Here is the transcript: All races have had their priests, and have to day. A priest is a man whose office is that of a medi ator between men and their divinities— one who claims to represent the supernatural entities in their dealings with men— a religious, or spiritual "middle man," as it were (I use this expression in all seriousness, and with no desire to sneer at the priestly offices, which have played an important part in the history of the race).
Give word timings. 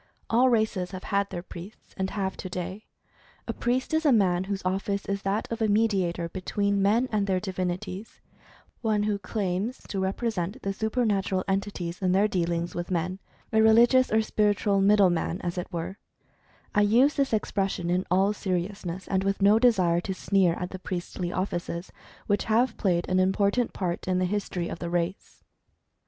All 0.31 0.49
races 0.49 0.89
have 0.93 1.03
had 1.03 1.29
their 1.29 1.43
priests, 1.43 1.93
and 1.95 2.09
have 2.09 2.35
to 2.37 2.49
day. 2.49 2.87
A 3.47 3.53
priest 3.53 3.93
is 3.93 4.03
a 4.03 4.11
man 4.11 4.45
whose 4.45 4.65
office 4.65 5.05
is 5.05 5.21
that 5.21 5.47
of 5.51 5.61
a 5.61 5.67
medi 5.67 6.05
ator 6.11 6.27
between 6.33 6.81
men 6.81 7.07
and 7.11 7.27
their 7.27 7.39
divinities— 7.39 8.19
one 8.81 9.03
who 9.03 9.19
claims 9.19 9.79
to 9.89 9.99
represent 9.99 10.59
the 10.63 10.73
supernatural 10.73 11.43
entities 11.47 12.01
in 12.01 12.13
their 12.13 12.27
dealings 12.27 12.73
with 12.73 12.89
men— 12.89 13.19
a 13.53 13.61
religious, 13.61 14.11
or 14.11 14.23
spiritual 14.23 14.81
"middle 14.81 15.11
man," 15.11 15.39
as 15.41 15.55
it 15.55 15.71
were 15.71 15.99
(I 16.73 16.81
use 16.81 17.13
this 17.13 17.31
expression 17.31 17.91
in 17.91 18.03
all 18.09 18.33
seriousness, 18.33 19.07
and 19.07 19.23
with 19.23 19.39
no 19.39 19.59
desire 19.59 20.01
to 20.01 20.15
sneer 20.15 20.55
at 20.55 20.71
the 20.71 20.79
priestly 20.79 21.31
offices, 21.31 21.91
which 22.25 22.45
have 22.45 22.75
played 22.75 23.07
an 23.07 23.19
important 23.19 23.71
part 23.71 24.07
in 24.07 24.17
the 24.17 24.25
history 24.25 24.67
of 24.67 24.79
the 24.79 24.89
race). 24.89 25.43